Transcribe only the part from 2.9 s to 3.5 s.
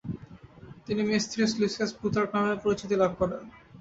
লাভ করেন।